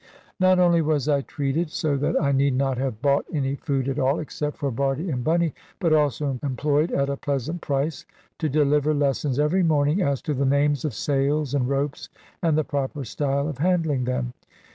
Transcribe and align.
Not 0.39 0.57
only 0.57 0.81
was 0.81 1.07
I 1.07 1.21
treated 1.21 1.69
so 1.69 1.95
that 1.97 2.19
I 2.19 2.31
need 2.31 2.55
not 2.55 2.79
have 2.79 3.03
bought 3.03 3.25
any 3.31 3.53
food 3.53 3.87
at 3.87 3.99
all 3.99 4.17
except 4.17 4.57
for 4.57 4.71
Bardie 4.71 5.11
and 5.11 5.23
Bunny 5.23 5.53
but 5.79 5.93
also 5.93 6.39
employed 6.41 6.91
at 6.91 7.07
a 7.07 7.15
pleasant 7.15 7.61
price 7.61 8.03
to 8.39 8.49
deliver 8.49 8.95
lessons 8.95 9.37
every 9.37 9.61
morning 9.61 10.01
as 10.01 10.19
to 10.23 10.33
the 10.33 10.43
names 10.43 10.85
of 10.85 10.95
sails 10.95 11.53
and 11.53 11.69
ropes 11.69 12.09
and 12.41 12.57
the 12.57 12.63
proper 12.63 13.03
style 13.05 13.47
of 13.47 13.59
handling 13.59 14.05
them. 14.05 14.33